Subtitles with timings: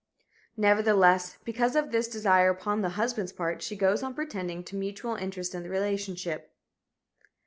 [0.57, 5.13] Nevertheless, because of this desire upon the husband's part, she goes on "pretending" to mutual
[5.13, 6.55] interest in the relationship.